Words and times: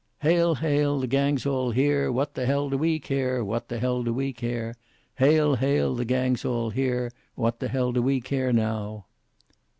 "Hail, 0.21 0.55
hail, 0.55 0.99
the 1.01 1.05
gang's 1.05 1.45
all 1.45 1.69
here, 1.69 2.11
What 2.11 2.33
the 2.33 2.47
hell 2.47 2.71
do 2.71 2.77
we 2.79 2.97
care? 2.97 3.45
What 3.45 3.67
the 3.69 3.77
hell 3.77 4.01
do 4.01 4.11
we 4.11 4.33
care? 4.33 4.73
Hail, 5.17 5.57
hail, 5.57 5.93
the 5.93 6.05
gang's 6.05 6.43
all 6.43 6.71
here, 6.71 7.11
What 7.35 7.59
the 7.59 7.67
hell 7.67 7.91
do 7.91 8.01
we 8.01 8.19
care 8.19 8.51
now?" 8.51 9.05